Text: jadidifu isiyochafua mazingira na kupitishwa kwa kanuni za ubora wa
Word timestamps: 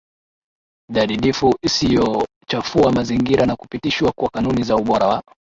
jadidifu 0.93 1.55
isiyochafua 1.63 2.91
mazingira 2.91 3.45
na 3.45 3.55
kupitishwa 3.55 4.11
kwa 4.11 4.29
kanuni 4.29 4.63
za 4.63 4.75
ubora 4.75 5.07
wa 5.07 5.23